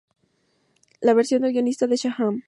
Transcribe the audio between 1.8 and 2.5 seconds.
"¡Shazam!